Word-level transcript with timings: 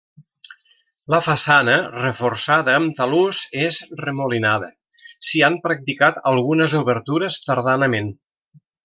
La 1.15 1.19
façana, 1.25 1.73
reforçada 1.97 2.73
amb 2.77 2.95
talús, 3.01 3.41
és 3.65 3.77
remolinada; 3.99 4.71
s'hi 5.29 5.45
ha 5.49 5.55
practicat 5.69 6.19
algunes 6.33 6.75
obertures 6.85 7.39
tardanament. 7.49 8.11